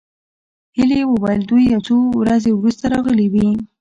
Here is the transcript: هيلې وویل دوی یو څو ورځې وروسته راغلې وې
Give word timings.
هيلې 0.77 0.99
وویل 1.07 1.41
دوی 1.49 1.63
یو 1.73 1.81
څو 1.87 1.95
ورځې 2.19 2.51
وروسته 2.53 2.83
راغلې 2.93 3.27
وې 3.33 3.47